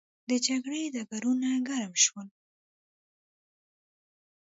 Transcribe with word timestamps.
د 0.29 0.31
جګړې 0.45 0.81
ډګرونه 0.93 1.49
ګرم 1.67 1.93
شول. 2.03 2.27